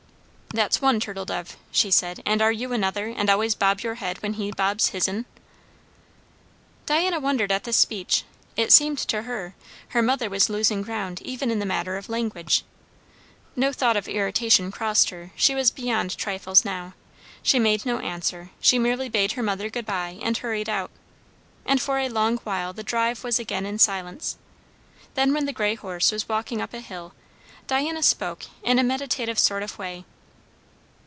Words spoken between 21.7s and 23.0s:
for a long while the